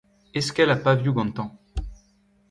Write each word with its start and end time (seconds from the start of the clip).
Eskell 0.39 0.71
ha 0.73 0.77
pavioù 0.83 1.13
gantañ. 1.17 1.49